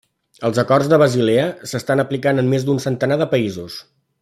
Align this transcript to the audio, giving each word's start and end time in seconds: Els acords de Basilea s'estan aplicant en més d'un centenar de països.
Els 0.47 0.59
acords 0.61 0.89
de 0.93 0.97
Basilea 1.03 1.43
s'estan 1.73 2.03
aplicant 2.05 2.45
en 2.45 2.51
més 2.55 2.67
d'un 2.71 2.83
centenar 2.87 3.19
de 3.25 3.29
països. 3.37 3.79